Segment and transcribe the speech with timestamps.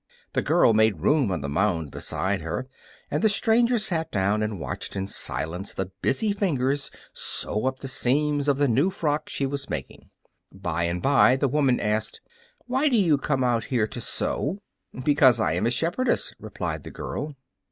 [0.33, 2.67] The girl made room on the mound beside her,
[3.11, 7.87] and the stranger sat down and watched in silence the busy fingers sew up the
[7.87, 10.09] seams of the new frock she was making.
[10.51, 12.19] By and by the woman asked,
[12.65, 14.57] "Why do you come out here to sew?"
[15.03, 17.35] "Because I am a shepherdess," replied the girl.